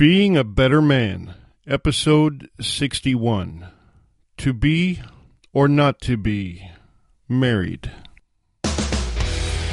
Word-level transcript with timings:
Being 0.00 0.34
a 0.34 0.44
Better 0.44 0.80
Man, 0.80 1.34
Episode 1.66 2.48
61. 2.58 3.68
To 4.38 4.54
be 4.54 5.02
or 5.52 5.68
not 5.68 6.00
to 6.00 6.16
be 6.16 6.70
married. 7.28 7.92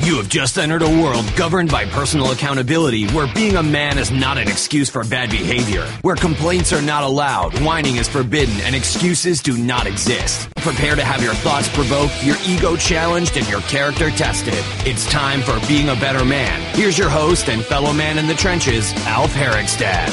You 0.01 0.17
have 0.17 0.29
just 0.29 0.57
entered 0.57 0.83
a 0.83 1.01
world 1.01 1.25
governed 1.35 1.69
by 1.69 1.85
personal 1.85 2.31
accountability 2.31 3.07
where 3.07 3.31
being 3.33 3.55
a 3.57 3.63
man 3.63 3.97
is 3.97 4.11
not 4.11 4.37
an 4.37 4.47
excuse 4.47 4.89
for 4.89 5.03
bad 5.03 5.29
behavior, 5.31 5.85
where 6.01 6.15
complaints 6.15 6.71
are 6.71 6.81
not 6.81 7.03
allowed, 7.03 7.59
whining 7.61 7.97
is 7.97 8.07
forbidden, 8.07 8.55
and 8.61 8.75
excuses 8.75 9.41
do 9.41 9.57
not 9.57 9.85
exist. 9.87 10.49
Prepare 10.57 10.95
to 10.95 11.03
have 11.03 11.21
your 11.23 11.33
thoughts 11.33 11.67
provoked, 11.69 12.23
your 12.23 12.37
ego 12.47 12.75
challenged, 12.77 13.37
and 13.37 13.49
your 13.49 13.61
character 13.61 14.09
tested. 14.11 14.63
It's 14.87 15.09
time 15.09 15.41
for 15.41 15.59
Being 15.67 15.89
a 15.89 15.95
Better 15.95 16.23
Man. 16.23 16.61
Here's 16.75 16.97
your 16.97 17.09
host 17.09 17.49
and 17.49 17.63
fellow 17.65 17.91
man 17.91 18.17
in 18.17 18.27
the 18.27 18.35
trenches, 18.35 18.93
Alf 19.07 19.33
Herigstad. 19.33 20.09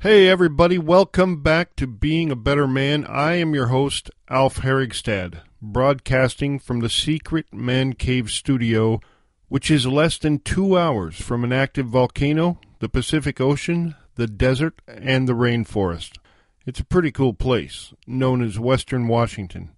Hey, 0.00 0.28
everybody, 0.28 0.76
welcome 0.76 1.42
back 1.42 1.76
to 1.76 1.86
Being 1.86 2.30
a 2.30 2.36
Better 2.36 2.66
Man. 2.66 3.06
I 3.06 3.34
am 3.34 3.54
your 3.54 3.68
host, 3.68 4.10
Alf 4.28 4.56
Herigstad, 4.58 5.40
broadcasting 5.60 6.58
from 6.58 6.80
the 6.80 6.88
secret 6.88 7.52
man 7.52 7.92
cave 7.92 8.30
studio, 8.30 9.00
which 9.48 9.70
is 9.70 9.86
less 9.86 10.18
than 10.18 10.38
two 10.38 10.78
hours 10.78 11.20
from 11.20 11.44
an 11.44 11.52
active 11.52 11.86
volcano, 11.86 12.60
the 12.80 12.88
Pacific 12.88 13.40
Ocean, 13.40 13.94
the 14.14 14.26
desert, 14.26 14.80
and 14.86 15.28
the 15.28 15.32
rainforest. 15.32 16.18
It's 16.66 16.80
a 16.80 16.84
pretty 16.84 17.10
cool 17.10 17.32
place, 17.34 17.94
known 18.06 18.42
as 18.42 18.58
Western 18.58 19.08
Washington. 19.08 19.70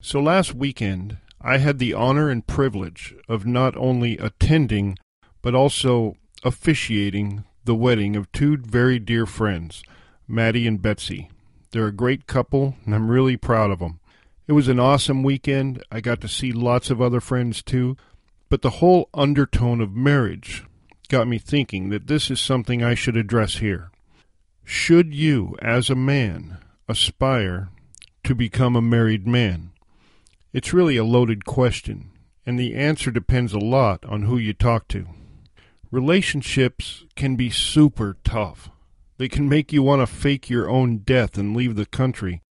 So 0.00 0.20
last 0.20 0.54
weekend, 0.54 1.18
I 1.40 1.58
had 1.58 1.78
the 1.78 1.94
honor 1.94 2.28
and 2.28 2.46
privilege 2.46 3.14
of 3.28 3.44
not 3.46 3.76
only 3.76 4.16
attending, 4.18 4.96
but 5.42 5.54
also 5.54 6.14
officiating 6.44 7.44
the 7.64 7.74
wedding 7.74 8.16
of 8.16 8.30
two 8.32 8.56
very 8.56 8.98
dear 8.98 9.26
friends, 9.26 9.82
Maddie 10.28 10.66
and 10.66 10.80
Betsy. 10.80 11.30
They're 11.70 11.86
a 11.86 11.92
great 11.92 12.26
couple, 12.26 12.76
and 12.84 12.94
I'm 12.94 13.10
really 13.10 13.36
proud 13.36 13.70
of 13.70 13.80
them. 13.80 14.00
It 14.46 14.52
was 14.52 14.68
an 14.68 14.80
awesome 14.80 15.22
weekend. 15.22 15.82
I 15.90 16.00
got 16.00 16.20
to 16.22 16.28
see 16.28 16.52
lots 16.52 16.90
of 16.90 17.00
other 17.00 17.20
friends 17.20 17.62
too, 17.62 17.96
but 18.48 18.62
the 18.62 18.70
whole 18.70 19.08
undertone 19.14 19.80
of 19.80 19.94
marriage 19.94 20.64
got 21.08 21.28
me 21.28 21.38
thinking 21.38 21.90
that 21.90 22.06
this 22.06 22.30
is 22.30 22.40
something 22.40 22.82
I 22.82 22.94
should 22.94 23.16
address 23.16 23.56
here. 23.56 23.90
Should 24.64 25.14
you, 25.14 25.56
as 25.60 25.90
a 25.90 25.94
man, 25.94 26.58
aspire 26.88 27.70
to 28.24 28.34
become 28.34 28.74
a 28.74 28.82
married 28.82 29.26
man? 29.26 29.70
It's 30.52 30.72
really 30.72 30.96
a 30.96 31.04
loaded 31.04 31.44
question, 31.44 32.10
and 32.44 32.58
the 32.58 32.74
answer 32.74 33.10
depends 33.10 33.52
a 33.52 33.58
lot 33.58 34.04
on 34.06 34.22
who 34.22 34.38
you 34.38 34.52
talk 34.52 34.88
to. 34.88 35.06
Relationships 35.90 37.04
can 37.14 37.36
be 37.36 37.50
super 37.50 38.16
tough. 38.24 38.70
They 39.18 39.28
can 39.28 39.48
make 39.48 39.72
you 39.72 39.82
want 39.82 40.00
to 40.00 40.06
fake 40.06 40.50
your 40.50 40.68
own 40.68 40.98
death 40.98 41.38
and 41.38 41.56
leave 41.56 41.76
the 41.76 41.86
country. 41.86 42.42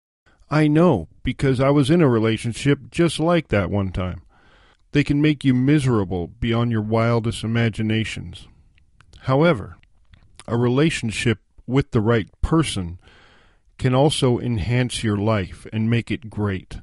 I 0.53 0.67
know, 0.67 1.07
because 1.23 1.61
I 1.61 1.69
was 1.69 1.89
in 1.89 2.01
a 2.01 2.09
relationship 2.09 2.91
just 2.91 3.21
like 3.21 3.47
that 3.47 3.71
one 3.71 3.93
time. 3.93 4.21
They 4.91 5.01
can 5.01 5.21
make 5.21 5.45
you 5.45 5.53
miserable 5.53 6.27
beyond 6.27 6.71
your 6.73 6.81
wildest 6.81 7.45
imaginations. 7.45 8.49
However, 9.21 9.77
a 10.49 10.57
relationship 10.57 11.39
with 11.65 11.91
the 11.91 12.01
right 12.01 12.29
person 12.41 12.99
can 13.77 13.95
also 13.95 14.39
enhance 14.39 15.05
your 15.05 15.15
life 15.15 15.65
and 15.71 15.89
make 15.89 16.11
it 16.11 16.29
great. 16.29 16.79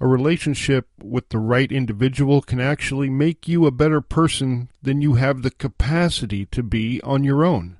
A 0.00 0.06
relationship 0.06 0.88
with 1.02 1.30
the 1.30 1.38
right 1.38 1.72
individual 1.72 2.42
can 2.42 2.60
actually 2.60 3.08
make 3.08 3.48
you 3.48 3.64
a 3.64 3.70
better 3.70 4.02
person 4.02 4.70
than 4.82 5.00
you 5.00 5.14
have 5.14 5.40
the 5.40 5.50
capacity 5.50 6.44
to 6.44 6.62
be 6.62 7.00
on 7.00 7.24
your 7.24 7.42
own. 7.42 7.78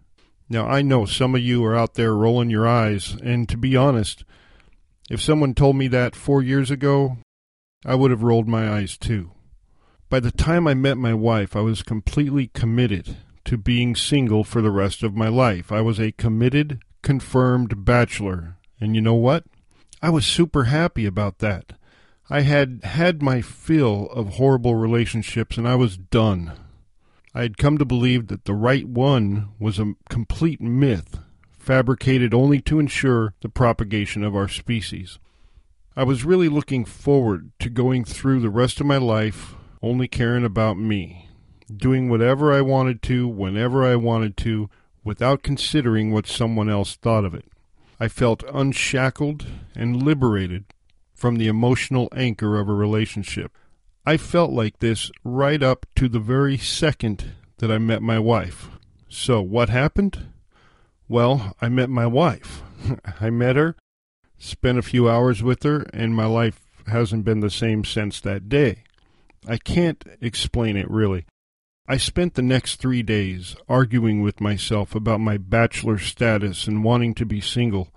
Now, 0.49 0.67
I 0.67 0.81
know 0.81 1.05
some 1.05 1.35
of 1.35 1.43
you 1.43 1.63
are 1.67 1.77
out 1.77 1.95
there 1.95 2.15
rolling 2.15 2.49
your 2.49 2.67
eyes, 2.67 3.15
and 3.23 3.47
to 3.51 3.59
be 3.59 3.77
honest, 3.77 4.25
if 5.11 5.21
someone 5.23 5.55
told 5.55 5.77
me 5.77 5.89
that 5.89 6.15
four 6.15 6.43
years 6.43 6.71
ago, 6.71 7.19
I 7.85 7.95
would 7.95 8.11
have 8.11 8.23
rolled 8.23 8.49
my 8.49 8.71
eyes 8.71 8.97
too. 8.97 9.33
By 10.11 10.21
the 10.21 10.31
time 10.33 10.67
I 10.67 10.75
met 10.75 10.97
my 10.97 11.15
wife, 11.15 11.55
I 11.55 11.61
was 11.61 11.83
completely 11.83 12.49
committed 12.49 13.17
to 13.45 13.57
being 13.57 13.95
single 13.95 14.45
for 14.45 14.61
the 14.61 14.71
rest 14.71 15.03
of 15.03 15.15
my 15.15 15.29
life. 15.29 15.71
I 15.73 15.81
was 15.81 15.99
a 15.99 16.13
committed, 16.13 16.83
confirmed 17.03 17.85
bachelor. 17.85 18.57
And 18.81 18.95
you 18.95 19.01
know 19.01 19.15
what? 19.15 19.45
I 20.03 20.11
was 20.11 20.27
super 20.27 20.65
happy 20.65 21.07
about 21.07 21.39
that. 21.39 21.73
I 22.31 22.43
had 22.43 22.81
had 22.85 23.23
my 23.23 23.41
fill 23.41 24.09
of 24.11 24.35
horrible 24.35 24.75
relationships 24.75 25.57
and 25.57 25.67
I 25.67 25.77
was 25.77 25.97
done. 25.97 26.53
I 27.35 27.43
had 27.43 27.57
come 27.57 27.79
to 27.79 27.85
believe 27.85 28.29
that 28.29 28.45
the 28.45 28.55
right 28.55 28.87
one 28.87 29.49
was 29.59 29.79
a 29.79 29.95
complete 30.09 30.61
myth, 30.61 31.19
fabricated 31.69 32.33
only 32.33 32.63
to 32.63 32.81
ensure 32.81 33.35
the 33.43 33.49
propagation 33.51 34.25
of 34.25 34.35
our 34.35 34.49
species. 34.49 35.19
I 35.95 36.03
was 36.03 36.25
really 36.25 36.49
looking 36.49 36.87
forward 36.87 37.51
to 37.59 37.69
going 37.69 38.07
through 38.07 38.41
the 38.41 38.49
rest 38.49 38.81
of 38.81 38.87
my 38.87 38.97
life 38.97 39.55
only 39.83 40.09
caring 40.09 40.47
about 40.47 40.79
me, 40.79 41.29
doing 41.71 42.09
whatever 42.09 42.55
I 42.55 42.63
wanted 42.63 43.03
to, 43.03 43.29
whenever 43.29 43.85
I 43.85 43.97
wanted 43.97 44.39
to, 44.39 44.71
without 45.05 45.43
considering 45.43 46.11
what 46.11 46.27
someone 46.27 46.71
else 46.71 46.97
thought 46.97 47.27
of 47.27 47.35
it. 47.35 47.45
I 48.01 48.09
felt 48.09 48.45
unshackled 48.51 49.45
and 49.75 50.03
liberated 50.03 50.65
from 51.15 51.37
the 51.37 51.49
emotional 51.49 52.09
anchor 52.17 52.59
of 52.59 52.71
a 52.71 52.73
relationship. 52.73 53.53
I 54.07 54.17
felt 54.17 54.53
like 54.53 54.79
this 54.79 55.11
right 55.23 55.63
up 55.63 55.85
to 55.97 56.09
the 56.09 56.19
very 56.19 56.57
second 56.57 57.33
that 57.59 57.71
I 57.71 57.77
met 57.77 58.01
my 58.01 58.19
wife. 58.19 58.71
So, 59.11 59.43
what 59.43 59.69
happened? 59.69 60.29
Well, 61.09 61.57
I 61.61 61.69
met 61.69 61.89
my 61.89 62.07
wife. 62.07 62.63
I 63.21 63.31
met 63.31 63.57
her, 63.57 63.77
spent 64.39 64.79
a 64.79 64.83
few 64.83 65.09
hours 65.09 65.43
with 65.43 65.63
her, 65.63 65.87
and 65.93 66.15
my 66.15 66.27
life 66.27 66.61
hasn't 66.87 67.25
been 67.25 67.41
the 67.41 67.51
same 67.51 67.85
since 67.85 68.21
that 68.21 68.49
day. 68.49 68.85
I 69.47 69.57
can't 69.57 70.05
explain 70.21 70.77
it 70.77 70.91
really. 70.91 71.25
I 71.87 71.97
spent 71.97 72.35
the 72.35 72.43
next 72.43 72.77
three 72.77 73.03
days 73.03 73.57
arguing 73.67 74.21
with 74.21 74.43
myself 74.43 74.95
about 74.95 75.21
my 75.21 75.39
bachelor 75.39 75.97
status 75.97 76.67
and 76.67 76.85
wanting 76.85 77.15
to 77.15 77.25
be 77.25 77.41
single. 77.41 77.89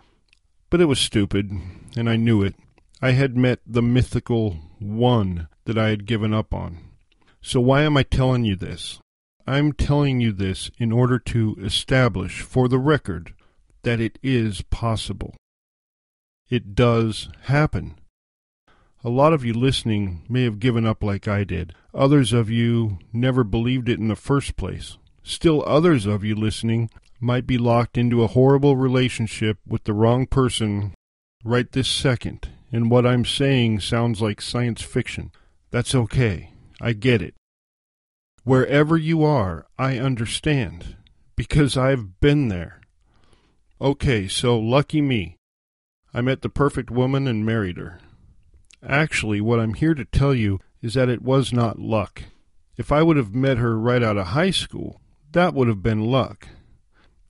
But 0.69 0.79
it 0.79 0.85
was 0.85 0.99
stupid, 0.99 1.51
and 1.97 2.09
I 2.09 2.15
knew 2.15 2.41
it. 2.41 2.55
I 3.01 3.11
had 3.11 3.35
met 3.35 3.59
the 3.67 3.81
mythical 3.81 4.59
one 4.79 5.49
that 5.65 5.77
I 5.77 5.89
had 5.89 6.05
given 6.05 6.33
up 6.33 6.53
on. 6.53 6.77
So 7.41 7.59
why 7.59 7.81
am 7.81 7.97
I 7.97 8.03
telling 8.03 8.45
you 8.45 8.55
this? 8.55 8.99
I'm 9.47 9.73
telling 9.73 10.19
you 10.19 10.31
this 10.31 10.71
in 10.77 10.91
order 10.91 11.19
to 11.19 11.55
establish 11.61 12.41
for 12.41 12.67
the 12.67 12.79
record 12.79 13.33
that 13.83 13.99
it 13.99 14.19
is 14.21 14.61
possible. 14.63 15.35
It 16.49 16.75
does 16.75 17.29
happen. 17.43 17.95
A 19.03 19.09
lot 19.09 19.33
of 19.33 19.43
you 19.43 19.53
listening 19.53 20.23
may 20.29 20.43
have 20.43 20.59
given 20.59 20.85
up 20.85 21.03
like 21.03 21.27
I 21.27 21.43
did. 21.43 21.73
Others 21.93 22.33
of 22.33 22.49
you 22.49 22.99
never 23.11 23.43
believed 23.43 23.89
it 23.89 23.99
in 23.99 24.09
the 24.09 24.15
first 24.15 24.55
place. 24.55 24.97
Still 25.23 25.63
others 25.65 26.05
of 26.05 26.23
you 26.23 26.35
listening 26.35 26.89
might 27.19 27.47
be 27.47 27.57
locked 27.57 27.97
into 27.97 28.23
a 28.23 28.27
horrible 28.27 28.75
relationship 28.75 29.57
with 29.67 29.83
the 29.85 29.93
wrong 29.93 30.27
person 30.27 30.93
right 31.43 31.71
this 31.71 31.87
second 31.87 32.49
and 32.71 32.89
what 32.89 33.05
I'm 33.05 33.25
saying 33.25 33.81
sounds 33.81 34.21
like 34.21 34.41
science 34.41 34.81
fiction. 34.81 35.31
That's 35.71 35.93
okay. 35.93 36.53
I 36.79 36.93
get 36.93 37.21
it. 37.21 37.35
Wherever 38.43 38.97
you 38.97 39.23
are, 39.23 39.67
I 39.77 39.99
understand, 39.99 40.95
because 41.35 41.77
I've 41.77 42.19
been 42.19 42.47
there. 42.47 42.81
Okay, 43.79 44.27
so 44.27 44.57
lucky 44.57 44.99
me. 44.99 45.37
I 46.11 46.21
met 46.21 46.41
the 46.41 46.49
perfect 46.49 46.89
woman 46.89 47.27
and 47.27 47.45
married 47.45 47.77
her. 47.77 47.99
Actually, 48.83 49.41
what 49.41 49.59
I'm 49.59 49.75
here 49.75 49.93
to 49.93 50.05
tell 50.05 50.33
you 50.33 50.59
is 50.81 50.95
that 50.95 51.07
it 51.07 51.21
was 51.21 51.53
not 51.53 51.77
luck. 51.77 52.23
If 52.77 52.91
I 52.91 53.03
would 53.03 53.15
have 53.15 53.35
met 53.35 53.59
her 53.59 53.77
right 53.77 54.01
out 54.01 54.17
of 54.17 54.27
high 54.27 54.49
school, 54.49 54.99
that 55.33 55.53
would 55.53 55.67
have 55.67 55.83
been 55.83 56.05
luck. 56.05 56.47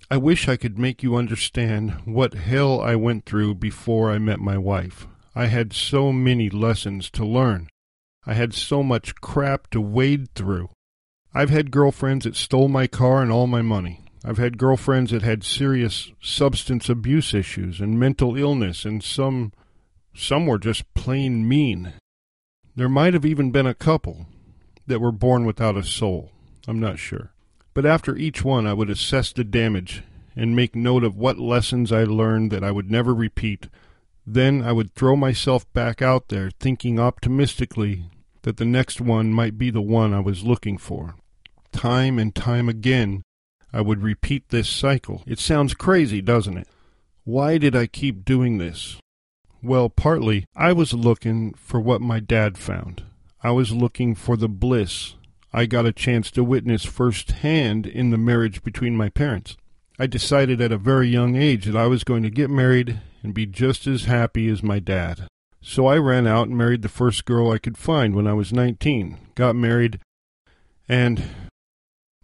I 0.09 0.15
wish 0.15 0.47
I 0.47 0.56
could 0.56 0.80
make 0.80 1.03
you 1.03 1.15
understand 1.15 1.91
what 2.06 2.36
hell 2.36 2.80
I 2.80 2.95
went 2.95 3.25
through 3.25 3.56
before 3.56 4.12
I 4.12 4.18
met 4.18 4.39
my 4.39 4.57
wife. 4.57 5.07
I 5.36 5.47
had 5.47 5.74
so 5.74 6.13
many 6.13 6.50
lessons 6.50 7.09
to 7.12 7.25
learn. 7.25 7.68
I 8.25 8.33
had 8.33 8.53
so 8.53 8.81
much 8.81 9.15
crap 9.15 9.69
to 9.71 9.81
wade 9.81 10.33
through. 10.36 10.69
I've 11.33 11.50
had 11.50 11.72
girlfriends 11.72 12.25
that 12.25 12.36
stole 12.36 12.68
my 12.68 12.88
car 12.88 13.22
and 13.22 13.31
all 13.31 13.48
my 13.48 13.62
money. 13.62 14.06
I've 14.24 14.38
had 14.38 14.57
girlfriends 14.57 15.12
that 15.12 15.22
had 15.22 15.44
serious 15.44 16.12
substance 16.22 16.89
abuse 16.89 17.33
issues 17.33 17.80
and 17.80 18.00
mental 18.00 18.38
illness, 18.38 18.86
and 18.86 19.04
some 19.04 19.54
some 20.13 20.45
were 20.45 20.60
just 20.60 20.94
plain 20.94 21.48
mean. 21.48 21.94
There 22.75 22.89
might 22.89 23.13
have 23.13 23.25
even 23.25 23.51
been 23.51 23.66
a 23.66 23.74
couple 23.74 24.28
that 24.88 25.00
were 25.00 25.12
born 25.12 25.45
without 25.45 25.78
a 25.78 25.83
soul. 25.83 26.31
I'm 26.68 26.80
not 26.80 27.00
sure. 27.00 27.31
But 27.74 27.86
after 27.86 28.16
each 28.18 28.44
one, 28.44 28.68
I 28.68 28.74
would 28.74 28.89
assess 28.89 29.31
the 29.31 29.45
damage 29.45 30.04
and 30.36 30.56
make 30.56 30.75
note 30.75 31.04
of 31.04 31.18
what 31.18 31.39
lessons 31.39 31.92
I 31.92 32.04
learned 32.04 32.51
that 32.51 32.63
I 32.63 32.72
would 32.72 32.92
never 32.92 33.13
repeat 33.13 33.68
then 34.25 34.63
I 34.63 34.72
would 34.72 34.94
throw 34.94 35.16
myself 35.16 35.72
back 35.74 36.01
out 36.01 36.30
there, 36.30 36.51
thinking 36.51 37.00
optimistically 37.00 38.06
that 38.44 38.57
the 38.57 38.66
next 38.66 39.01
one 39.01 39.34
might 39.34 39.57
be 39.57 39.69
the 39.69 39.81
one 39.81 40.13
I 40.13 40.19
was 40.19 40.44
looking 40.44 40.77
for. 40.77 41.16
Time 41.71 42.19
and 42.19 42.33
time 42.33 42.69
again, 42.69 43.23
I 43.73 43.81
would 43.81 44.03
repeat 44.03 44.50
this 44.50 44.69
cycle. 44.69 45.23
It 45.25 45.39
sounds 45.39 45.73
crazy, 45.73 46.21
doesn't 46.21 46.57
it? 46.57 46.68
Why 47.23 47.57
did 47.57 47.75
I 47.75 47.88
keep 47.88 48.25
doing 48.25 48.57
this? 48.57 48.97
Well, 49.63 49.89
partly 49.89 50.45
I 50.56 50.73
was 50.73 50.94
looking 50.94 51.53
for 51.53 51.79
what 51.79 52.01
my 52.01 52.19
dad 52.19 52.57
found. 52.57 53.03
I 53.44 53.51
was 53.51 53.71
looking 53.71 54.15
for 54.15 54.35
the 54.35 54.50
bliss 54.50 55.15
I 55.53 55.65
got 55.65 55.85
a 55.85 55.91
chance 55.91 56.31
to 56.31 56.44
witness 56.45 56.85
firsthand 56.85 57.85
in 57.85 58.09
the 58.09 58.17
marriage 58.17 58.63
between 58.63 58.95
my 58.95 59.09
parents. 59.09 59.57
I 60.00 60.07
decided 60.07 60.62
at 60.62 60.71
a 60.71 60.77
very 60.77 61.09
young 61.09 61.35
age 61.35 61.65
that 61.65 61.75
I 61.75 61.88
was 61.88 62.06
going 62.06 62.24
to 62.24 62.29
get 62.29 62.50
married 62.50 63.01
and 63.21 63.33
be 63.33 63.45
just 63.45 63.85
as 63.85 64.06
happy 64.06 64.47
as 64.47 64.63
my 64.63 64.79
dad. 64.79 65.27
So 65.62 65.88
I 65.88 65.97
ran 65.97 66.25
out 66.25 66.47
and 66.47 66.57
married 66.57 66.81
the 66.81 66.89
first 66.89 67.25
girl 67.25 67.51
I 67.51 67.57
could 67.57 67.77
find 67.77 68.15
when 68.15 68.27
I 68.27 68.33
was 68.33 68.53
19, 68.53 69.17
got 69.35 69.56
married, 69.56 70.00
and, 70.88 71.21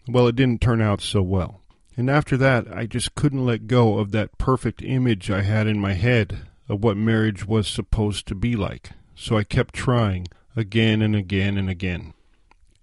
well, 0.08 0.28
it 0.28 0.36
didn't 0.36 0.62
turn 0.62 0.82
out 0.82 1.02
so 1.02 1.22
well. 1.22 1.62
And 1.96 2.10
after 2.10 2.38
that, 2.38 2.68
I 2.72 2.86
just 2.86 3.16
couldn't 3.16 3.46
let 3.46 3.68
go 3.68 3.98
of 3.98 4.12
that 4.12 4.38
perfect 4.38 4.84
image 4.84 5.32
I 5.32 5.42
had 5.42 5.68
in 5.68 5.80
my 5.80 5.94
head 5.94 6.48
of 6.70 6.84
what 6.84 6.98
marriage 6.98 7.46
was 7.46 7.68
supposed 7.68 8.28
to 8.28 8.36
be 8.36 8.56
like. 8.56 8.92
So 9.16 9.38
I 9.38 9.44
kept 9.44 9.74
trying 9.74 10.28
again 10.56 11.02
and 11.02 11.16
again 11.16 11.58
and 11.58 11.70
again. 11.70 12.14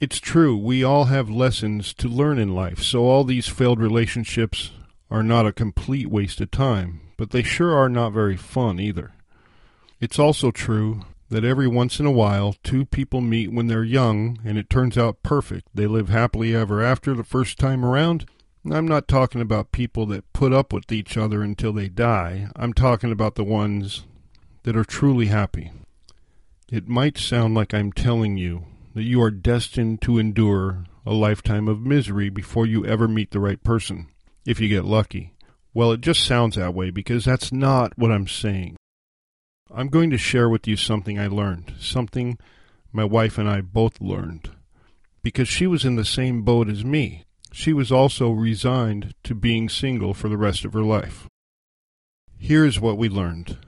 It's 0.01 0.19
true, 0.19 0.57
we 0.57 0.83
all 0.83 1.05
have 1.05 1.31
lessons 1.31 1.95
to 1.95 2.09
learn 2.09 2.39
in 2.39 2.55
life, 2.55 2.83
so 2.83 3.05
all 3.05 3.25
these 3.25 3.49
failed 3.49 3.81
relationships 3.81 4.73
are 5.11 5.23
not 5.23 5.47
a 5.47 5.53
complete 5.53 6.09
waste 6.09 6.41
of 6.41 6.51
time, 6.51 7.01
but 7.17 7.31
they 7.31 7.43
sure 7.43 7.75
are 7.75 7.89
not 7.89 8.13
very 8.13 8.37
fun 8.37 8.81
either. 8.81 9.13
It's 10.01 10.19
also 10.19 10.51
true 10.51 11.03
that 11.35 11.45
every 11.45 11.67
once 11.67 11.99
in 11.99 12.07
a 12.07 12.13
while 12.13 12.55
two 12.63 12.85
people 12.85 13.21
meet 13.21 13.53
when 13.53 13.67
they're 13.67 13.83
young 13.83 14.39
and 14.45 14.57
it 14.57 14.71
turns 14.71 14.97
out 14.97 15.25
perfect. 15.25 15.67
They 15.75 15.89
live 15.89 16.09
happily 16.09 16.55
ever 16.55 16.81
after 16.81 17.13
the 17.13 17.25
first 17.25 17.59
time 17.59 17.85
around. 17.85 18.25
I'm 18.71 18.87
not 18.87 19.09
talking 19.09 19.41
about 19.41 19.73
people 19.73 20.07
that 20.07 20.33
put 20.33 20.53
up 20.53 20.73
with 20.73 20.93
each 20.93 21.17
other 21.17 21.43
until 21.43 21.73
they 21.73 21.89
die. 21.89 22.47
I'm 22.55 22.73
talking 22.73 23.11
about 23.11 23.35
the 23.35 23.43
ones 23.43 24.05
that 24.63 24.77
are 24.77 24.85
truly 24.85 25.27
happy. 25.27 25.73
It 26.71 26.87
might 26.87 27.19
sound 27.19 27.57
like 27.57 27.75
I'm 27.75 27.91
telling 27.93 28.37
you 28.37 28.67
that 28.95 29.03
you 29.03 29.21
are 29.21 29.33
destined 29.33 30.03
to 30.03 30.19
endure 30.19 30.85
a 31.05 31.15
lifetime 31.15 31.67
of 31.67 31.81
misery 31.81 32.31
before 32.31 32.65
you 32.65 32.87
ever 32.87 33.09
meet 33.09 33.33
the 33.33 33.41
right 33.41 33.61
person, 33.65 34.07
if 34.47 34.61
you 34.61 34.69
get 34.69 34.85
lucky. 34.85 35.33
Well, 35.75 35.91
it 35.91 36.01
just 36.01 36.23
sounds 36.23 36.55
that 36.55 36.75
way 36.75 36.91
because 36.91 37.25
that's 37.25 37.51
not 37.51 37.99
what 37.99 38.13
I'm 38.13 38.29
saying. 38.29 38.77
I'm 39.77 39.89
going 39.89 40.11
to 40.11 40.19
share 40.19 40.49
with 40.49 40.69
you 40.69 40.77
something 40.77 41.19
I 41.19 41.27
learned, 41.27 41.75
something 41.81 42.39
my 42.93 43.03
wife 43.03 43.39
and 43.39 43.49
I 43.49 43.61
both 43.61 44.01
learned, 44.01 44.51
because 45.21 45.49
she 45.49 45.67
was 45.67 45.85
in 45.85 45.97
the 45.97 46.05
same 46.05 46.43
boat 46.43 46.69
as 46.69 46.85
me. 46.85 47.25
She 47.51 47.73
was 47.73 47.91
also 47.91 48.31
resigned 48.31 49.15
to 49.25 49.35
being 49.35 49.69
single 49.69 50.15
for 50.15 50.29
the 50.29 50.37
rest 50.37 50.65
of 50.65 50.75
her 50.75 50.85
life. 50.85 51.27
Here's 52.39 52.79
what 52.79 52.97
we 52.97 53.09
learned. 53.09 53.59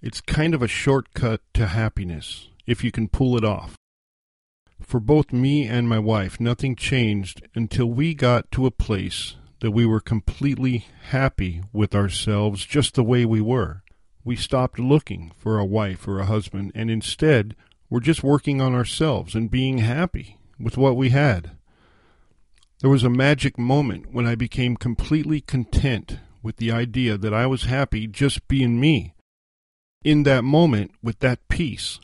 It's 0.00 0.20
kind 0.20 0.54
of 0.54 0.62
a 0.62 0.68
shortcut 0.68 1.40
to 1.54 1.66
happiness, 1.66 2.50
if 2.64 2.84
you 2.84 2.92
can 2.92 3.08
pull 3.08 3.36
it 3.36 3.44
off. 3.44 3.74
For 4.80 5.00
both 5.00 5.32
me 5.32 5.66
and 5.66 5.88
my 5.88 5.98
wife, 5.98 6.38
nothing 6.38 6.76
changed 6.76 7.42
until 7.56 7.86
we 7.86 8.14
got 8.14 8.52
to 8.52 8.66
a 8.66 8.70
place 8.70 9.34
that 9.60 9.72
we 9.72 9.84
were 9.84 10.00
completely 10.00 10.86
happy 11.08 11.62
with 11.72 11.92
ourselves 11.92 12.64
just 12.64 12.94
the 12.94 13.02
way 13.02 13.24
we 13.24 13.40
were. 13.40 13.82
We 14.24 14.36
stopped 14.36 14.78
looking 14.78 15.32
for 15.36 15.58
a 15.58 15.64
wife 15.64 16.08
or 16.08 16.18
a 16.18 16.26
husband 16.26 16.72
and 16.74 16.90
instead 16.90 17.54
were 17.90 18.00
just 18.00 18.24
working 18.24 18.60
on 18.60 18.74
ourselves 18.74 19.34
and 19.34 19.50
being 19.50 19.78
happy 19.78 20.38
with 20.58 20.76
what 20.76 20.96
we 20.96 21.10
had. 21.10 21.52
There 22.80 22.90
was 22.90 23.04
a 23.04 23.10
magic 23.10 23.58
moment 23.58 24.12
when 24.12 24.26
I 24.26 24.34
became 24.34 24.76
completely 24.76 25.40
content 25.40 26.18
with 26.42 26.56
the 26.56 26.70
idea 26.70 27.16
that 27.16 27.32
I 27.32 27.46
was 27.46 27.64
happy 27.64 28.06
just 28.06 28.48
being 28.48 28.80
me. 28.80 29.14
In 30.02 30.24
that 30.24 30.44
moment, 30.44 30.90
with 31.02 31.20
that 31.20 31.48
peace, 31.48 31.98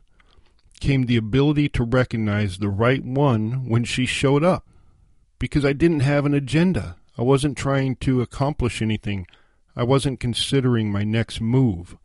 came 0.80 1.04
the 1.04 1.18
ability 1.18 1.68
to 1.70 1.84
recognize 1.84 2.58
the 2.58 2.70
right 2.70 3.04
one 3.04 3.68
when 3.68 3.84
she 3.84 4.06
showed 4.06 4.42
up. 4.42 4.66
Because 5.38 5.64
I 5.64 5.74
didn't 5.74 6.00
have 6.00 6.24
an 6.24 6.34
agenda. 6.34 6.96
I 7.18 7.22
wasn't 7.22 7.58
trying 7.58 7.96
to 7.96 8.22
accomplish 8.22 8.80
anything. 8.80 9.26
I 9.76 9.82
wasn't 9.82 10.20
considering 10.20 10.90
my 10.90 11.04
next 11.04 11.40
move. 11.40 11.96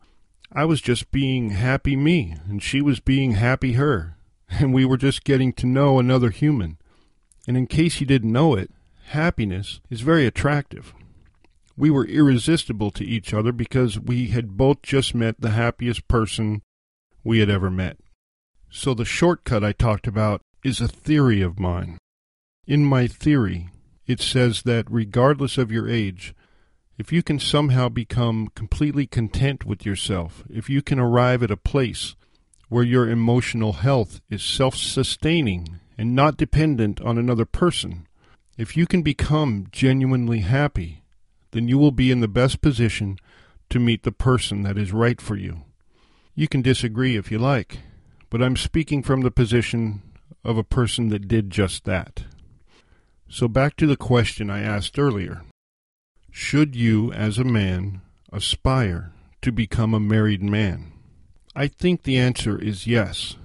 I 0.52 0.64
was 0.64 0.80
just 0.80 1.10
being 1.10 1.50
happy 1.50 1.96
me, 1.96 2.36
and 2.48 2.62
she 2.62 2.80
was 2.80 3.00
being 3.00 3.32
happy 3.32 3.72
her, 3.72 4.16
and 4.48 4.72
we 4.72 4.84
were 4.84 4.96
just 4.96 5.24
getting 5.24 5.52
to 5.54 5.66
know 5.66 5.98
another 5.98 6.30
human. 6.30 6.78
And 7.46 7.56
in 7.56 7.66
case 7.66 8.00
you 8.00 8.06
didn't 8.06 8.32
know 8.32 8.54
it, 8.54 8.70
happiness 9.08 9.80
is 9.90 10.00
very 10.00 10.26
attractive. 10.26 10.94
We 11.76 11.90
were 11.90 12.06
irresistible 12.06 12.90
to 12.92 13.04
each 13.04 13.34
other 13.34 13.52
because 13.52 14.00
we 14.00 14.28
had 14.28 14.56
both 14.56 14.82
just 14.82 15.14
met 15.14 15.40
the 15.40 15.50
happiest 15.50 16.08
person 16.08 16.62
we 17.22 17.40
had 17.40 17.50
ever 17.50 17.70
met. 17.70 17.98
So 18.70 18.94
the 18.94 19.04
shortcut 19.04 19.62
I 19.62 19.72
talked 19.72 20.06
about 20.06 20.40
is 20.64 20.80
a 20.80 20.88
theory 20.88 21.42
of 21.42 21.60
mine. 21.60 21.98
In 22.66 22.84
my 22.84 23.06
theory, 23.06 23.68
it 24.06 24.20
says 24.20 24.62
that 24.62 24.90
regardless 24.90 25.58
of 25.58 25.70
your 25.70 25.88
age, 25.88 26.34
if 26.98 27.12
you 27.12 27.22
can 27.22 27.38
somehow 27.38 27.88
become 27.88 28.48
completely 28.54 29.06
content 29.06 29.64
with 29.64 29.84
yourself, 29.84 30.44
if 30.48 30.70
you 30.70 30.80
can 30.80 30.98
arrive 30.98 31.42
at 31.42 31.50
a 31.50 31.56
place 31.56 32.16
where 32.68 32.84
your 32.84 33.08
emotional 33.08 33.74
health 33.74 34.20
is 34.30 34.42
self 34.42 34.74
sustaining 34.74 35.78
and 35.98 36.14
not 36.14 36.36
dependent 36.36 37.00
on 37.00 37.18
another 37.18 37.44
person, 37.44 38.06
if 38.56 38.76
you 38.76 38.86
can 38.86 39.02
become 39.02 39.66
genuinely 39.70 40.40
happy, 40.40 41.02
then 41.50 41.68
you 41.68 41.78
will 41.78 41.92
be 41.92 42.10
in 42.10 42.20
the 42.20 42.28
best 42.28 42.60
position 42.60 43.18
to 43.68 43.78
meet 43.78 44.02
the 44.02 44.12
person 44.12 44.62
that 44.62 44.78
is 44.78 44.92
right 44.92 45.20
for 45.20 45.36
you. 45.36 45.62
You 46.34 46.48
can 46.48 46.62
disagree 46.62 47.16
if 47.16 47.30
you 47.30 47.38
like, 47.38 47.80
but 48.30 48.42
I'm 48.42 48.56
speaking 48.56 49.02
from 49.02 49.20
the 49.20 49.30
position 49.30 50.02
of 50.44 50.56
a 50.56 50.64
person 50.64 51.08
that 51.08 51.28
did 51.28 51.50
just 51.50 51.84
that. 51.84 52.24
So 53.28 53.48
back 53.48 53.76
to 53.76 53.86
the 53.86 53.96
question 53.96 54.50
I 54.50 54.62
asked 54.62 54.98
earlier. 54.98 55.42
Should 56.38 56.76
you, 56.76 57.10
as 57.14 57.38
a 57.38 57.44
man, 57.44 58.02
aspire 58.30 59.10
to 59.40 59.50
become 59.50 59.94
a 59.94 59.98
married 59.98 60.42
man? 60.42 60.92
I 61.56 61.66
think 61.66 62.02
the 62.02 62.18
answer 62.18 62.60
is 62.60 62.86
yes, 62.86 63.36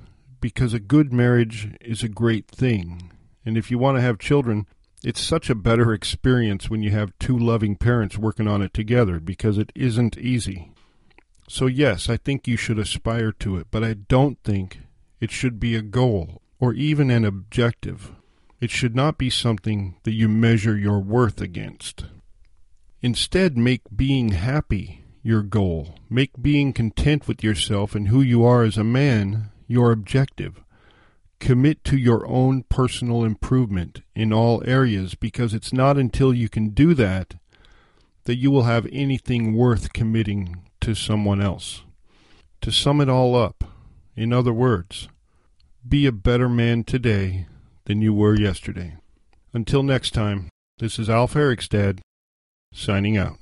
because 0.42 0.74
a 0.74 0.80
good 0.80 1.14
marriage 1.14 1.70
is 1.80 2.04
a 2.04 2.10
great 2.10 2.50
thing. 2.50 3.14
And 3.46 3.58
if 3.58 3.72
you 3.72 3.78
want 3.78 3.96
to 3.96 4.02
have 4.02 4.20
children, 4.20 4.68
it's 5.06 5.22
such 5.22 5.50
a 5.50 5.56
better 5.56 5.94
experience 5.94 6.70
when 6.70 6.84
you 6.84 6.92
have 6.92 7.18
two 7.18 7.40
loving 7.40 7.78
parents 7.78 8.18
working 8.18 8.46
on 8.50 8.62
it 8.62 8.74
together 8.74 9.22
because 9.22 9.58
it 9.58 9.72
isn't 9.74 10.18
easy. 10.18 10.74
So, 11.48 11.68
yes, 11.68 12.10
I 12.10 12.18
think 12.18 12.46
you 12.46 12.58
should 12.58 12.78
aspire 12.78 13.32
to 13.32 13.56
it, 13.56 13.68
but 13.72 13.86
I 13.86 13.94
don't 13.94 14.38
think 14.44 14.80
it 15.22 15.32
should 15.32 15.62
be 15.62 15.78
a 15.78 15.82
goal 15.82 16.42
or 16.60 16.74
even 16.74 17.10
an 17.10 17.24
objective. 17.24 18.12
It 18.60 18.70
should 18.70 18.98
not 18.98 19.18
be 19.18 19.30
something 19.30 19.96
that 20.04 20.14
you 20.14 20.28
measure 20.28 20.78
your 20.78 21.00
worth 21.00 21.40
against. 21.40 22.04
Instead, 23.02 23.58
make 23.58 23.82
being 23.96 24.30
happy 24.30 25.04
your 25.24 25.42
goal. 25.42 25.96
Make 26.10 26.42
being 26.42 26.74
content 26.74 27.28
with 27.28 27.44
yourself 27.44 27.96
and 27.96 28.08
who 28.08 28.22
you 28.22 28.44
are 28.44 28.64
as 28.64 28.78
a 28.78 28.84
man 28.84 29.52
your 29.68 29.92
objective. 29.92 30.64
Commit 31.40 31.84
to 31.86 31.98
your 31.98 32.28
own 32.28 32.64
personal 32.64 33.24
improvement 33.24 34.02
in 34.16 34.32
all 34.32 34.62
areas 34.66 35.16
because 35.16 35.54
it's 35.54 35.74
not 35.74 35.98
until 35.98 36.34
you 36.34 36.50
can 36.50 36.70
do 36.70 36.94
that 36.94 37.36
that 38.26 38.38
you 38.38 38.52
will 38.52 38.64
have 38.64 38.88
anything 38.92 39.56
worth 39.56 39.94
committing 39.94 40.70
to 40.82 40.94
someone 40.94 41.42
else. 41.42 41.84
To 42.62 42.72
sum 42.72 43.02
it 43.02 43.10
all 43.10 43.36
up, 43.36 43.64
in 44.16 44.32
other 44.32 44.54
words, 44.54 45.10
be 45.88 46.06
a 46.06 46.12
better 46.12 46.48
man 46.48 46.84
today 46.84 47.48
than 47.86 48.02
you 48.02 48.14
were 48.14 48.40
yesterday. 48.40 48.98
Until 49.54 49.82
next 49.82 50.12
time, 50.12 50.50
this 50.78 51.00
is 51.00 51.10
Alf 51.10 51.34
Herigstad 51.34 52.02
signing 52.74 53.18
out. 53.18 53.38